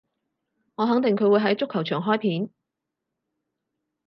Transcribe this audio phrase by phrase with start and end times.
[0.77, 2.49] 我肯定佢會喺足球場開片